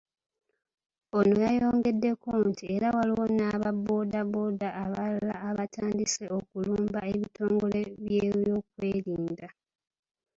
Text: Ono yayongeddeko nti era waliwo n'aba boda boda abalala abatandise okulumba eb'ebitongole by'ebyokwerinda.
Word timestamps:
Ono 1.17 1.35
yayongeddeko 1.45 2.29
nti 2.47 2.63
era 2.75 2.87
waliwo 2.97 3.25
n'aba 3.37 3.69
boda 3.85 4.21
boda 4.33 4.69
abalala 4.83 5.35
abatandise 5.49 6.23
okulumba 6.37 6.99
eb'ebitongole 7.11 7.79
by'ebyokwerinda. 8.03 9.47